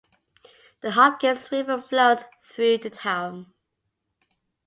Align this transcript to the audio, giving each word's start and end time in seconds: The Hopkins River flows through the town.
The 0.81 0.89
Hopkins 0.93 1.51
River 1.51 1.79
flows 1.79 2.21
through 2.43 2.79
the 2.79 2.89
town. 2.89 3.53